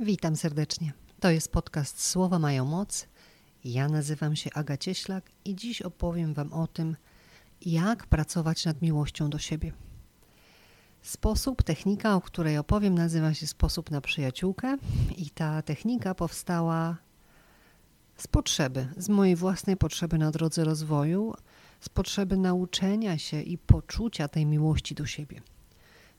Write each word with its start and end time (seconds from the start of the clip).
Witam 0.00 0.36
serdecznie. 0.36 0.92
To 1.20 1.30
jest 1.30 1.52
podcast 1.52 2.04
Słowa 2.04 2.38
mają 2.38 2.64
moc. 2.64 3.06
Ja 3.64 3.88
nazywam 3.88 4.36
się 4.36 4.50
Aga 4.54 4.76
Cieślak 4.76 5.24
i 5.44 5.54
dziś 5.54 5.82
opowiem 5.82 6.34
Wam 6.34 6.52
o 6.52 6.66
tym, 6.66 6.96
jak 7.66 8.06
pracować 8.06 8.64
nad 8.64 8.82
miłością 8.82 9.30
do 9.30 9.38
siebie. 9.38 9.72
Sposób, 11.02 11.62
technika, 11.62 12.14
o 12.14 12.20
której 12.20 12.58
opowiem, 12.58 12.94
nazywa 12.94 13.34
się 13.34 13.46
sposób 13.46 13.90
na 13.90 14.00
przyjaciółkę 14.00 14.76
i 15.16 15.30
ta 15.30 15.62
technika 15.62 16.14
powstała 16.14 16.96
z 18.16 18.26
potrzeby, 18.26 18.88
z 18.96 19.08
mojej 19.08 19.36
własnej 19.36 19.76
potrzeby 19.76 20.18
na 20.18 20.30
drodze 20.30 20.64
rozwoju, 20.64 21.34
z 21.80 21.88
potrzeby 21.88 22.36
nauczenia 22.36 23.18
się 23.18 23.42
i 23.42 23.58
poczucia 23.58 24.28
tej 24.28 24.46
miłości 24.46 24.94
do 24.94 25.06
siebie. 25.06 25.42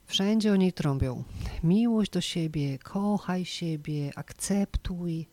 Wszędzie 0.06 0.52
o 0.52 0.56
niej 0.56 0.72
trąbią. 0.72 1.24
Miłość 1.62 2.10
do 2.10 2.20
siebie, 2.20 2.78
kochaj 2.78 3.44
siebie, 3.44 4.10
akceptuj, 4.16 5.26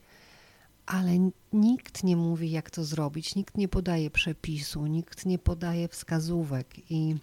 ale 0.86 1.12
nikt 1.54 2.04
nie 2.04 2.18
mówi, 2.18 2.52
jak 2.52 2.72
to 2.72 2.84
zrobić, 2.84 3.36
nikt 3.36 3.58
nie 3.58 3.68
podaje 3.68 4.12
przepisu, 4.12 4.88
nikt 4.88 5.26
nie 5.26 5.40
podaje 5.40 5.88
wskazówek 5.88 6.92
i 6.92 7.16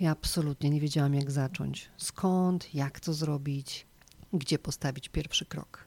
ja 0.00 0.10
absolutnie 0.10 0.70
nie 0.70 0.80
wiedziałam, 0.80 1.14
jak 1.14 1.30
zacząć. 1.30 1.90
Skąd, 1.96 2.74
jak 2.74 3.00
to 3.00 3.14
zrobić, 3.14 3.86
gdzie 4.32 4.58
postawić 4.58 5.08
pierwszy 5.08 5.46
krok. 5.46 5.84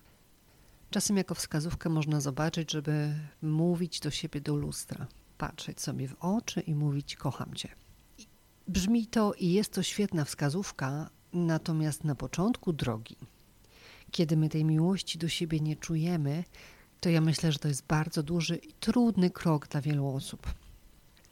Czasem 0.90 1.18
jako 1.18 1.36
wskazówkę 1.36 1.90
można 1.90 2.22
zobaczyć, 2.22 2.72
żeby 2.72 3.14
mówić 3.42 4.00
do 4.00 4.12
siebie 4.12 4.42
do 4.42 4.56
lustra, 4.56 5.08
patrzeć 5.38 5.82
sobie 5.82 6.08
w 6.08 6.16
oczy 6.20 6.62
i 6.62 6.76
mówić: 6.76 7.16
Kocham 7.16 7.54
cię. 7.54 7.87
Brzmi 8.68 9.08
to 9.08 9.34
i 9.34 9.52
jest 9.52 9.74
to 9.74 9.84
świetna 9.84 10.26
wskazówka, 10.26 11.10
natomiast 11.34 12.04
na 12.04 12.16
początku 12.16 12.74
drogi, 12.74 13.16
kiedy 14.12 14.38
my 14.38 14.50
tej 14.50 14.66
miłości 14.66 15.18
do 15.18 15.28
siebie 15.28 15.60
nie 15.60 15.76
czujemy, 15.76 16.44
to 17.00 17.10
ja 17.10 17.22
myślę, 17.22 17.52
że 17.52 17.60
to 17.60 17.68
jest 17.68 17.86
bardzo 17.88 18.24
duży 18.24 18.56
i 18.56 18.74
trudny 18.74 19.30
krok 19.30 19.68
dla 19.68 19.82
wielu 19.82 20.08
osób. 20.08 20.54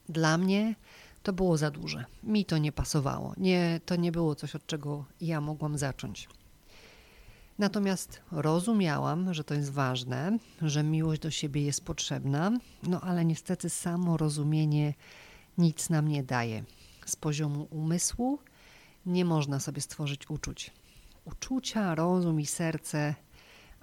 Dla 0.10 0.38
mnie 0.38 0.76
to 1.24 1.34
było 1.34 1.58
za 1.58 1.72
duże. 1.72 2.06
Mi 2.24 2.46
to 2.46 2.58
nie 2.58 2.72
pasowało. 2.72 3.34
Nie, 3.38 3.82
to 3.86 3.96
nie 3.96 4.12
było 4.12 4.36
coś, 4.36 4.56
od 4.56 4.66
czego 4.66 5.06
ja 5.22 5.42
mogłam 5.42 5.78
zacząć. 5.78 6.30
Natomiast 7.58 8.22
rozumiałam, 8.32 9.34
że 9.34 9.44
to 9.44 9.54
jest 9.54 9.72
ważne, 9.72 10.38
że 10.62 10.84
miłość 10.84 11.22
do 11.22 11.32
siebie 11.32 11.62
jest 11.62 11.86
potrzebna, 11.86 12.52
no 12.84 13.02
ale 13.02 13.26
niestety 13.26 13.70
samo 13.70 14.18
rozumienie 14.18 14.94
nic 15.58 15.90
nam 15.90 16.08
nie 16.08 16.24
daje. 16.24 16.64
Z 17.06 17.16
poziomu 17.16 17.68
umysłu 17.70 18.40
nie 19.06 19.26
można 19.26 19.60
sobie 19.60 19.82
stworzyć 19.82 20.30
uczuć. 20.30 20.72
Uczucia, 21.26 21.96
rozum 21.96 22.40
i 22.40 22.46
serce, 22.46 23.16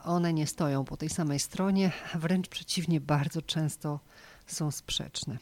one 0.05 0.33
nie 0.33 0.47
stoją 0.47 0.85
po 0.85 0.97
tej 0.97 1.09
samej 1.09 1.39
stronie, 1.39 1.93
wręcz 2.15 2.49
przeciwnie, 2.49 3.01
bardzo 3.01 3.43
często 3.43 4.01
są 4.47 4.71
sprzeczne. 4.71 5.39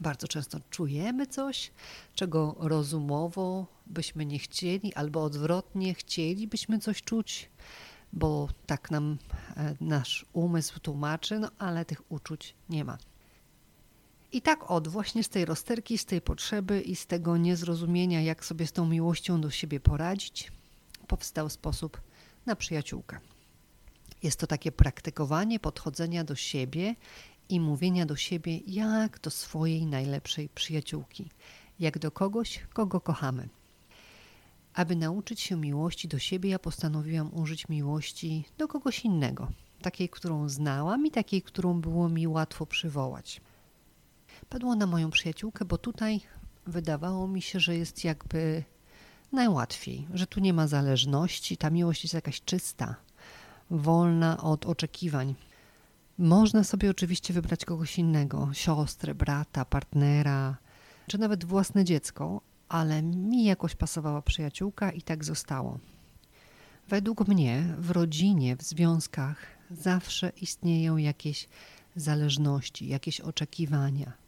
Bardzo 0.00 0.28
często 0.28 0.58
czujemy 0.70 1.26
coś, 1.26 1.72
czego 2.14 2.56
rozumowo 2.58 3.66
byśmy 3.86 4.26
nie 4.26 4.38
chcieli, 4.38 4.94
albo 4.94 5.24
odwrotnie 5.24 5.94
chcielibyśmy 5.94 6.78
coś 6.78 7.02
czuć, 7.02 7.50
bo 8.12 8.48
tak 8.66 8.90
nam 8.90 9.18
e, 9.56 9.74
nasz 9.80 10.26
umysł 10.32 10.80
tłumaczy, 10.80 11.38
no 11.38 11.50
ale 11.58 11.84
tych 11.84 12.12
uczuć 12.12 12.54
nie 12.68 12.84
ma. 12.84 12.98
I 14.34 14.42
tak 14.42 14.70
od 14.70 14.88
właśnie 14.88 15.24
z 15.24 15.28
tej 15.28 15.44
rozterki, 15.44 15.98
z 15.98 16.04
tej 16.04 16.20
potrzeby 16.20 16.80
i 16.80 16.96
z 16.96 17.06
tego 17.06 17.36
niezrozumienia, 17.36 18.22
jak 18.22 18.44
sobie 18.44 18.66
z 18.66 18.72
tą 18.72 18.86
miłością 18.86 19.40
do 19.40 19.50
siebie 19.50 19.80
poradzić, 19.80 20.52
powstał 21.06 21.48
sposób 21.50 22.00
na 22.46 22.56
przyjaciółkę. 22.56 23.18
Jest 24.22 24.40
to 24.40 24.46
takie 24.46 24.72
praktykowanie 24.72 25.60
podchodzenia 25.60 26.24
do 26.24 26.34
siebie 26.34 26.94
i 27.48 27.60
mówienia 27.60 28.06
do 28.06 28.16
siebie 28.16 28.56
jak 28.66 29.20
do 29.20 29.30
swojej 29.30 29.86
najlepszej 29.86 30.48
przyjaciółki, 30.48 31.30
jak 31.80 31.98
do 31.98 32.10
kogoś, 32.10 32.60
kogo 32.72 33.00
kochamy. 33.00 33.48
Aby 34.74 34.96
nauczyć 34.96 35.40
się 35.40 35.56
miłości 35.56 36.08
do 36.08 36.18
siebie, 36.18 36.50
ja 36.50 36.58
postanowiłam 36.58 37.34
użyć 37.34 37.68
miłości 37.68 38.44
do 38.58 38.68
kogoś 38.68 39.04
innego, 39.04 39.48
takiej, 39.82 40.08
którą 40.08 40.48
znałam 40.48 41.06
i 41.06 41.10
takiej, 41.10 41.42
którą 41.42 41.80
było 41.80 42.08
mi 42.08 42.28
łatwo 42.28 42.66
przywołać. 42.66 43.40
Padło 44.48 44.74
na 44.74 44.86
moją 44.86 45.10
przyjaciółkę, 45.10 45.64
bo 45.64 45.78
tutaj 45.78 46.20
wydawało 46.66 47.28
mi 47.28 47.42
się, 47.42 47.60
że 47.60 47.76
jest 47.76 48.04
jakby 48.04 48.64
najłatwiej, 49.32 50.06
że 50.14 50.26
tu 50.26 50.40
nie 50.40 50.52
ma 50.52 50.66
zależności, 50.66 51.56
ta 51.56 51.70
miłość 51.70 52.04
jest 52.04 52.14
jakaś 52.14 52.40
czysta, 52.44 52.96
wolna 53.70 54.42
od 54.42 54.66
oczekiwań. 54.66 55.34
Można 56.18 56.64
sobie 56.64 56.90
oczywiście 56.90 57.34
wybrać 57.34 57.64
kogoś 57.64 57.98
innego, 57.98 58.48
siostrę, 58.52 59.14
brata, 59.14 59.64
partnera, 59.64 60.56
czy 61.06 61.18
nawet 61.18 61.44
własne 61.44 61.84
dziecko, 61.84 62.40
ale 62.68 63.02
mi 63.02 63.44
jakoś 63.44 63.74
pasowała 63.74 64.22
przyjaciółka 64.22 64.92
i 64.92 65.02
tak 65.02 65.24
zostało. 65.24 65.78
Według 66.88 67.28
mnie 67.28 67.74
w 67.78 67.90
rodzinie, 67.90 68.56
w 68.56 68.62
związkach 68.62 69.36
zawsze 69.70 70.32
istnieją 70.40 70.96
jakieś 70.96 71.48
zależności, 71.96 72.88
jakieś 72.88 73.20
oczekiwania. 73.20 74.23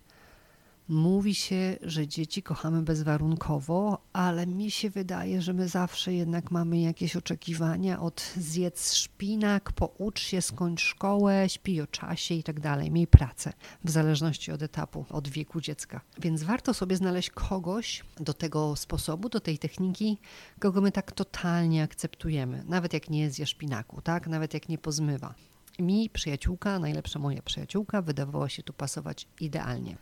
Mówi 0.88 1.34
się, 1.34 1.76
że 1.82 2.08
dzieci 2.08 2.42
kochamy 2.42 2.82
bezwarunkowo, 2.82 3.98
ale 4.12 4.46
mi 4.46 4.70
się 4.70 4.90
wydaje, 4.90 5.42
że 5.42 5.52
my 5.52 5.68
zawsze 5.68 6.14
jednak 6.14 6.50
mamy 6.50 6.80
jakieś 6.80 7.16
oczekiwania 7.16 8.00
od 8.00 8.32
zjedz 8.36 8.94
szpinak, 8.94 9.72
poucz 9.72 10.20
się, 10.20 10.42
skończ 10.42 10.80
szkołę, 10.80 11.48
śpi 11.48 11.80
o 11.80 11.86
czasie 11.86 12.34
i 12.34 12.42
tak 12.42 12.60
dalej, 12.60 12.90
miej 12.90 13.06
pracę, 13.06 13.52
w 13.84 13.90
zależności 13.90 14.52
od 14.52 14.62
etapu, 14.62 15.04
od 15.10 15.28
wieku 15.28 15.60
dziecka. 15.60 16.00
Więc 16.18 16.42
warto 16.42 16.74
sobie 16.74 16.96
znaleźć 16.96 17.30
kogoś 17.30 18.04
do 18.20 18.34
tego 18.34 18.76
sposobu, 18.76 19.28
do 19.28 19.40
tej 19.40 19.58
techniki, 19.58 20.18
kogo 20.60 20.80
my 20.80 20.92
tak 20.92 21.12
totalnie 21.12 21.82
akceptujemy, 21.82 22.64
nawet 22.68 22.92
jak 22.92 23.10
nie 23.10 23.30
zje 23.30 23.46
szpinaku, 23.46 24.02
tak? 24.02 24.26
nawet 24.26 24.54
jak 24.54 24.68
nie 24.68 24.78
pozmywa. 24.78 25.34
Mi 25.78 26.10
przyjaciółka, 26.10 26.78
najlepsza 26.78 27.18
moja 27.18 27.42
przyjaciółka, 27.42 28.02
wydawała 28.02 28.48
się 28.48 28.62
tu 28.62 28.72
pasować 28.72 29.28
idealnie. 29.40 29.96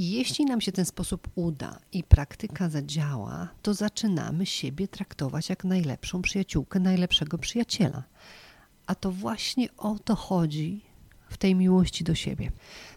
I 0.00 0.10
jeśli 0.10 0.44
nam 0.44 0.60
się 0.60 0.72
ten 0.72 0.84
sposób 0.84 1.28
uda 1.34 1.78
i 1.92 2.04
praktyka 2.04 2.68
zadziała, 2.68 3.48
to 3.62 3.74
zaczynamy 3.74 4.46
siebie 4.46 4.88
traktować 4.88 5.48
jak 5.48 5.64
najlepszą 5.64 6.22
przyjaciółkę, 6.22 6.80
najlepszego 6.80 7.38
przyjaciela. 7.38 8.02
A 8.86 8.94
to 8.94 9.12
właśnie 9.12 9.68
o 9.76 9.98
to 9.98 10.16
chodzi 10.16 10.80
w 11.28 11.36
tej 11.36 11.54
miłości 11.54 12.04
do 12.04 12.14
siebie. 12.14 12.52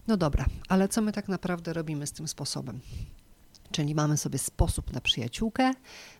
No 0.08 0.18
dobra, 0.18 0.46
ale 0.69 0.88
co 0.88 1.02
my 1.02 1.12
tak 1.12 1.28
naprawdę 1.28 1.74
robimy 1.74 2.08
z 2.08 2.12
tym 2.12 2.28
sposobem? 2.28 2.80
Czyli 3.72 3.96
mamy 3.96 4.18
sobie 4.18 4.40
sposób 4.40 4.94
na 4.94 5.02
przyjaciółkę, 5.02 5.74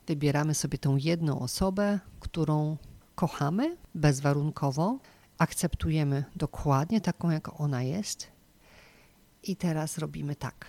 wybieramy 0.08 0.54
sobie 0.54 0.78
tą 0.78 0.98
jedną 0.98 1.40
osobę, 1.40 2.00
którą 2.20 2.78
kochamy 3.16 3.78
bezwarunkowo, 3.96 5.00
akceptujemy 5.38 6.24
dokładnie 6.36 7.02
taką, 7.02 7.30
jak 7.30 7.62
ona 7.62 7.84
jest 7.84 8.33
i 9.44 9.56
teraz 9.56 9.98
robimy 9.98 10.36
tak. 10.36 10.66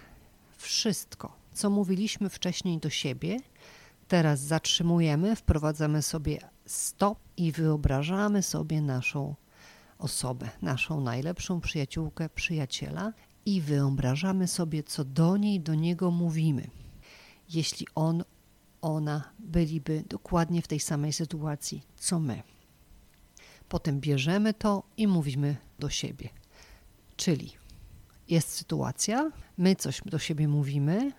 Wszystko, 0.56 1.36
co 1.52 1.70
mówiliśmy 1.70 2.30
wcześniej 2.30 2.78
do 2.78 2.90
siebie, 2.90 3.40
teraz 4.08 4.40
zatrzymujemy, 4.40 5.36
wprowadzamy 5.36 6.02
sobie 6.02 6.38
stop 6.66 7.18
i 7.36 7.52
wyobrażamy 7.52 8.42
sobie 8.42 8.82
naszą 8.82 9.34
osobę, 9.98 10.50
naszą 10.62 11.00
najlepszą 11.00 11.60
przyjaciółkę, 11.60 12.28
przyjaciela 12.28 13.12
i 13.46 13.60
wyobrażamy 13.60 14.48
sobie, 14.48 14.82
co 14.82 15.04
do 15.04 15.36
niej, 15.36 15.60
do 15.60 15.74
niego 15.74 16.10
mówimy. 16.10 16.70
Jeśli 17.48 17.86
on, 17.94 18.24
ona 18.80 19.32
byliby 19.38 20.04
dokładnie 20.08 20.62
w 20.62 20.68
tej 20.68 20.80
samej 20.80 21.12
sytuacji, 21.12 21.82
co 21.96 22.20
my. 22.20 22.42
Potem 23.68 24.00
bierzemy 24.00 24.54
to 24.54 24.82
i 24.96 25.06
mówimy 25.06 25.56
do 25.78 25.90
siebie. 25.90 26.28
Czyli 27.16 27.52
jest 28.28 28.48
sytuacja, 28.48 29.30
my 29.58 29.76
coś 29.76 30.00
do 30.06 30.18
siebie 30.18 30.48
mówimy, 30.48 31.12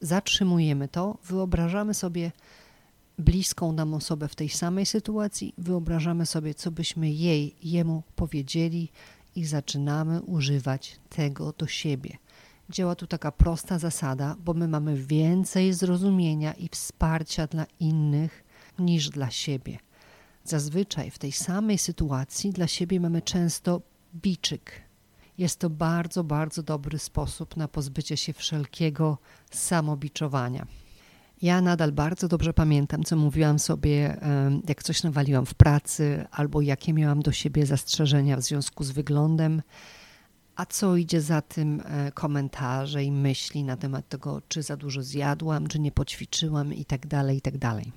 zatrzymujemy 0.00 0.88
to, 0.88 1.18
wyobrażamy 1.24 1.94
sobie 1.94 2.32
bliską 3.18 3.72
nam 3.72 3.94
osobę 3.94 4.28
w 4.28 4.34
tej 4.34 4.48
samej 4.48 4.86
sytuacji, 4.86 5.54
wyobrażamy 5.58 6.26
sobie, 6.26 6.54
co 6.54 6.70
byśmy 6.70 7.10
jej, 7.10 7.56
jemu 7.62 8.02
powiedzieli 8.16 8.88
i 9.36 9.44
zaczynamy 9.44 10.22
używać 10.22 11.00
tego 11.08 11.52
do 11.58 11.66
siebie. 11.66 12.16
Działa 12.70 12.94
tu 12.94 13.06
taka 13.06 13.32
prosta 13.32 13.78
zasada, 13.78 14.36
bo 14.44 14.54
my 14.54 14.68
mamy 14.68 14.96
więcej 14.96 15.72
zrozumienia 15.72 16.52
i 16.52 16.68
wsparcia 16.68 17.46
dla 17.46 17.66
innych 17.80 18.44
niż 18.78 19.08
dla 19.08 19.30
siebie. 19.30 19.78
Zazwyczaj 20.44 21.10
w 21.10 21.18
tej 21.18 21.32
samej 21.32 21.78
sytuacji 21.78 22.50
dla 22.50 22.66
siebie 22.66 23.00
mamy 23.00 23.22
często 23.22 23.80
biczyk, 24.14 24.82
jest 25.38 25.58
to 25.58 25.70
bardzo, 25.70 26.24
bardzo 26.24 26.62
dobry 26.62 26.98
sposób 26.98 27.56
na 27.56 27.68
pozbycie 27.68 28.16
się 28.16 28.32
wszelkiego 28.32 29.18
samobiczowania. 29.50 30.66
Ja 31.42 31.60
nadal 31.60 31.92
bardzo 31.92 32.28
dobrze 32.28 32.52
pamiętam, 32.52 33.02
co 33.02 33.16
mówiłam 33.16 33.58
sobie, 33.58 34.20
jak 34.68 34.82
coś 34.82 35.02
nawaliłam 35.02 35.46
w 35.46 35.54
pracy, 35.54 36.24
albo 36.30 36.60
jakie 36.60 36.92
miałam 36.92 37.22
do 37.22 37.32
siebie 37.32 37.66
zastrzeżenia 37.66 38.36
w 38.36 38.42
związku 38.42 38.84
z 38.84 38.90
wyglądem, 38.90 39.62
a 40.56 40.66
co 40.66 40.96
idzie 40.96 41.20
za 41.20 41.42
tym 41.42 41.82
e, 41.84 42.12
komentarze 42.12 43.04
i 43.04 43.12
myśli 43.12 43.64
na 43.64 43.76
temat 43.76 44.08
tego, 44.08 44.42
czy 44.48 44.62
za 44.62 44.76
dużo 44.76 45.02
zjadłam, 45.02 45.66
czy 45.66 45.78
nie 45.78 45.92
poćwiczyłam 45.92 46.74
i 46.74 46.84
tak 46.84 47.06
dalej, 47.06 47.36
i 47.36 47.40
tak 47.40 47.58
dalej. 47.58 47.92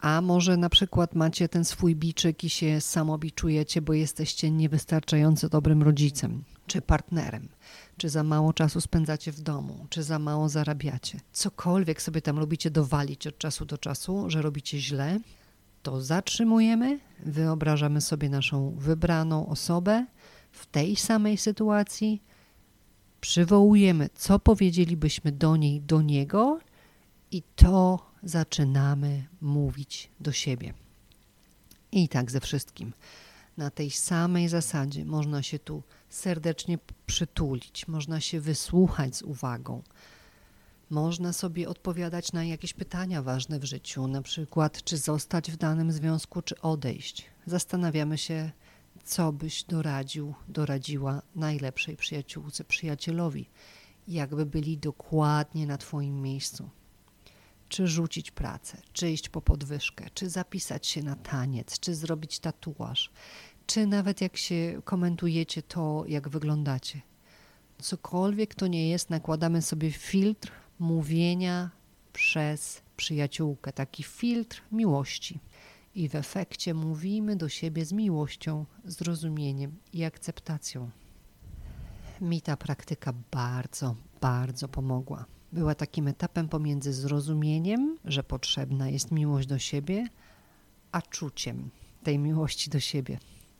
A 0.00 0.20
może 0.20 0.56
na 0.56 0.68
przykład 0.68 1.14
macie 1.14 1.48
ten 1.48 1.64
swój 1.64 1.96
biczyk 1.96 2.44
i 2.44 2.50
się 2.50 2.80
samobiczujecie, 2.80 3.82
bo 3.82 3.92
jesteście 3.92 4.50
niewystarczająco 4.50 5.48
dobrym 5.48 5.82
rodzicem 5.82 6.44
czy 6.66 6.82
partnerem, 6.82 7.48
czy 7.96 8.08
za 8.08 8.24
mało 8.24 8.52
czasu 8.52 8.80
spędzacie 8.80 9.32
w 9.32 9.40
domu, 9.40 9.86
czy 9.90 10.02
za 10.02 10.18
mało 10.18 10.48
zarabiacie. 10.48 11.20
Cokolwiek 11.32 12.02
sobie 12.02 12.22
tam 12.22 12.38
lubicie 12.38 12.70
dowalić 12.70 13.26
od 13.26 13.38
czasu 13.38 13.64
do 13.64 13.78
czasu, 13.78 14.30
że 14.30 14.42
robicie 14.42 14.78
źle, 14.78 15.20
to 15.82 16.00
zatrzymujemy, 16.00 17.00
wyobrażamy 17.18 18.00
sobie 18.00 18.28
naszą 18.28 18.74
wybraną 18.78 19.46
osobę 19.46 20.06
w 20.52 20.66
tej 20.66 20.96
samej 20.96 21.36
sytuacji, 21.36 22.22
przywołujemy, 23.20 24.08
co 24.14 24.38
powiedzielibyśmy 24.38 25.32
do 25.32 25.56
niej, 25.56 25.80
do 25.80 26.02
niego 26.02 26.58
i 27.30 27.42
to 27.56 28.09
zaczynamy 28.22 29.26
mówić 29.40 30.10
do 30.20 30.32
siebie. 30.32 30.74
I 31.92 32.08
tak 32.08 32.30
ze 32.30 32.40
wszystkim. 32.40 32.92
Na 33.56 33.70
tej 33.70 33.90
samej 33.90 34.48
zasadzie 34.48 35.04
można 35.04 35.42
się 35.42 35.58
tu 35.58 35.82
serdecznie 36.08 36.78
przytulić, 37.06 37.88
można 37.88 38.20
się 38.20 38.40
wysłuchać 38.40 39.16
z 39.16 39.22
uwagą. 39.22 39.82
Można 40.90 41.32
sobie 41.32 41.68
odpowiadać 41.68 42.32
na 42.32 42.44
jakieś 42.44 42.74
pytania 42.74 43.22
ważne 43.22 43.58
w 43.58 43.64
życiu, 43.64 44.06
na 44.06 44.22
przykład 44.22 44.84
czy 44.84 44.96
zostać 44.96 45.50
w 45.50 45.56
danym 45.56 45.92
związku, 45.92 46.42
czy 46.42 46.60
odejść. 46.60 47.24
Zastanawiamy 47.46 48.18
się, 48.18 48.50
co 49.04 49.32
byś 49.32 49.64
doradził, 49.64 50.34
doradziła 50.48 51.22
najlepszej 51.34 51.96
przyjaciółce, 51.96 52.64
przyjacielowi, 52.64 53.50
jakby 54.08 54.46
byli 54.46 54.78
dokładnie 54.78 55.66
na 55.66 55.78
Twoim 55.78 56.22
miejscu 56.22 56.70
czy 57.70 57.86
rzucić 57.86 58.30
pracę, 58.30 58.82
czy 58.92 59.10
iść 59.10 59.28
po 59.28 59.42
podwyżkę, 59.42 60.06
czy 60.14 60.30
zapisać 60.30 60.86
się 60.86 61.02
na 61.02 61.16
taniec, 61.16 61.80
czy 61.80 61.94
zrobić 61.94 62.38
tatuaż, 62.38 63.10
czy 63.66 63.86
nawet 63.86 64.20
jak 64.20 64.36
się 64.36 64.82
komentujecie 64.84 65.62
to, 65.62 66.04
jak 66.08 66.28
wyglądacie. 66.28 67.00
Cokolwiek 67.78 68.54
to 68.54 68.66
nie 68.66 68.88
jest, 68.88 69.10
nakładamy 69.10 69.62
sobie 69.62 69.90
filtr 69.90 70.52
mówienia 70.78 71.70
przez 72.12 72.82
przyjaciółkę, 72.96 73.72
taki 73.72 74.02
filtr 74.02 74.62
miłości. 74.72 75.40
I 75.94 76.08
w 76.08 76.14
efekcie 76.14 76.74
mówimy 76.74 77.36
do 77.36 77.48
siebie 77.48 77.84
z 77.84 77.92
miłością, 77.92 78.66
zrozumieniem 78.84 79.76
i 79.92 80.04
akceptacją. 80.04 80.90
Mi 82.20 82.40
ta 82.40 82.56
praktyka 82.56 83.12
bardzo, 83.30 83.96
bardzo 84.20 84.68
pomogła 84.68 85.24
była 85.52 85.74
takim 85.74 86.08
etapem 86.08 86.48
pomiędzy 86.48 86.92
zrozumieniem, 86.92 87.98
że 88.04 88.22
potrzebna 88.22 88.88
jest 88.88 89.10
miłość 89.10 89.48
do 89.48 89.58
siebie, 89.58 90.08
a 90.92 91.02
czuciem 91.02 91.70
tej 92.02 92.18
miłości 92.18 92.70
do 92.70 92.80
siebie. 92.80 93.18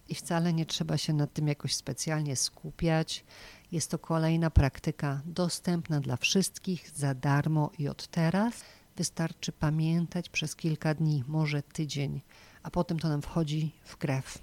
I 0.08 0.14
wcale 0.14 0.52
nie 0.52 0.66
trzeba 0.66 0.98
się 0.98 1.12
nad 1.12 1.32
tym 1.32 1.48
jakoś 1.48 1.75
specjalnie 1.75 2.37
skupiać. 2.37 3.25
Jest 3.72 3.90
to 3.90 3.98
kolejna 3.98 4.50
praktyka 4.50 5.22
dostępna 5.25 6.00
dla 6.00 6.16
wszystkich 6.16 6.90
za 6.90 7.14
darmo 7.14 7.70
i 7.78 7.88
od 7.88 8.06
teraz. 8.06 8.54
Wystarczy 8.96 9.52
pamiętać 9.52 10.28
przez 10.28 10.56
kilka 10.56 10.94
dni, 10.94 11.25
może 11.28 11.62
tydzień, 11.62 12.20
a 12.62 12.70
potem 12.70 12.98
to 12.98 13.08
nam 13.08 13.22
wchodzi 13.22 13.72
w 13.84 13.96
krew. 13.96 14.38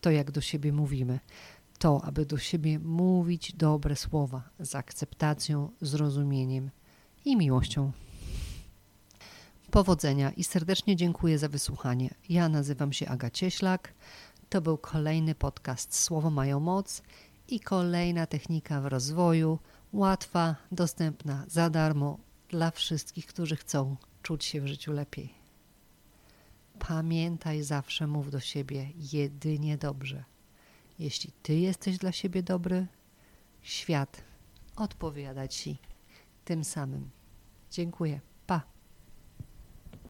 To, 0.00 0.10
jak 0.10 0.30
do 0.30 0.40
siebie 0.40 0.72
mówimy. 0.72 1.20
To, 1.78 2.04
aby 2.04 2.26
do 2.26 2.38
siebie 2.38 2.78
mówić 2.78 3.52
dobre 3.52 3.96
słowa 3.96 4.42
z 4.60 4.74
akceptacją, 4.74 5.70
zrozumieniem 5.80 6.70
i 7.24 7.36
miłością. 7.36 7.92
Powodzenia 9.70 10.30
i 10.30 10.44
serdecznie 10.44 10.96
dziękuję 10.96 11.38
za 11.38 11.48
wysłuchanie. 11.48 12.14
Ja 12.28 12.48
nazywam 12.48 12.92
się 12.92 13.08
Aga 13.08 13.30
Cieślak. 13.30 13.94
To 14.48 14.60
był 14.60 14.78
kolejny 14.78 15.34
podcast 15.34 16.00
Słowo 16.00 16.30
mają 16.30 16.60
moc 16.60 17.02
i 17.48 17.60
kolejna 17.60 18.26
technika 18.26 18.80
w 18.80 18.86
rozwoju, 18.86 19.58
łatwa, 19.92 20.56
dostępna 20.72 21.44
za 21.48 21.70
darmo 21.70 22.18
dla 22.48 22.70
wszystkich, 22.70 23.26
którzy 23.26 23.56
chcą 23.56 23.96
czuć 24.22 24.44
się 24.44 24.60
w 24.60 24.66
życiu 24.66 24.92
lepiej. 24.92 25.34
Pamiętaj, 26.78 27.62
zawsze 27.62 28.06
mów 28.06 28.30
do 28.30 28.40
siebie 28.40 28.88
jedynie 29.12 29.78
dobrze. 29.78 30.24
Jeśli 30.98 31.32
ty 31.42 31.54
jesteś 31.54 31.98
dla 31.98 32.12
siebie 32.12 32.42
dobry, 32.42 32.86
świat 33.62 34.22
odpowiada 34.76 35.48
ci 35.48 35.78
tym 36.50 36.64
samym. 36.64 37.10
Dziękuję. 37.70 38.20